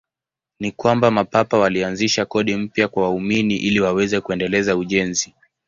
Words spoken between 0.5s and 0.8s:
Ni